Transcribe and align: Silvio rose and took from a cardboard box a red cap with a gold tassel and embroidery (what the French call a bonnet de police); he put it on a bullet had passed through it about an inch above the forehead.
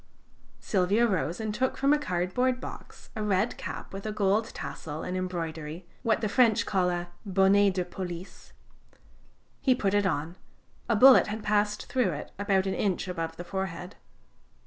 Silvio 0.59 1.05
rose 1.05 1.39
and 1.39 1.53
took 1.53 1.77
from 1.77 1.93
a 1.93 1.99
cardboard 1.99 2.59
box 2.59 3.11
a 3.15 3.21
red 3.21 3.55
cap 3.55 3.93
with 3.93 4.03
a 4.03 4.11
gold 4.11 4.45
tassel 4.45 5.03
and 5.03 5.15
embroidery 5.15 5.85
(what 6.01 6.21
the 6.21 6.27
French 6.27 6.65
call 6.65 6.89
a 6.89 7.09
bonnet 7.23 7.75
de 7.75 7.85
police); 7.85 8.51
he 9.59 9.75
put 9.75 9.93
it 9.93 10.07
on 10.07 10.35
a 10.89 10.95
bullet 10.95 11.27
had 11.27 11.43
passed 11.43 11.85
through 11.85 12.09
it 12.13 12.31
about 12.39 12.65
an 12.65 12.73
inch 12.73 13.07
above 13.07 13.35
the 13.37 13.43
forehead. 13.43 13.95